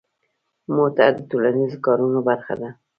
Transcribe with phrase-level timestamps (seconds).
[0.75, 2.69] موټر د ټولنیزو کارونو برخه ده.